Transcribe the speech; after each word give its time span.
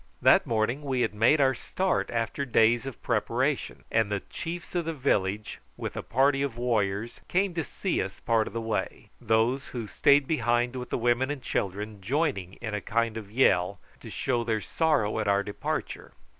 That 0.19 0.47
morning 0.47 0.81
we 0.81 1.01
had 1.01 1.13
made 1.13 1.39
our 1.39 1.53
start 1.53 2.09
after 2.09 2.43
days 2.43 2.87
of 2.87 2.99
preparation, 3.03 3.83
and 3.91 4.11
the 4.11 4.21
chiefs 4.31 4.73
of 4.73 4.85
the 4.85 4.95
village 4.95 5.59
with 5.77 5.95
a 5.95 6.01
party 6.01 6.41
of 6.41 6.57
warriors 6.57 7.21
came 7.27 7.53
to 7.53 7.63
see 7.63 8.01
us 8.01 8.19
part 8.19 8.47
of 8.47 8.53
the 8.53 8.61
way, 8.61 9.11
those 9.21 9.67
who 9.67 9.85
stayed 9.85 10.25
behind 10.25 10.75
with 10.75 10.89
the 10.89 10.97
women 10.97 11.29
and 11.29 11.43
children 11.43 12.01
joining 12.01 12.53
in 12.53 12.73
a 12.73 12.81
kind 12.81 13.15
of 13.15 13.29
yell 13.31 13.79
to 13.99 14.09
show 14.09 14.43
their 14.43 14.59
sorrow 14.59 15.19
at 15.19 15.27
our 15.27 15.43
departure. 15.43 16.13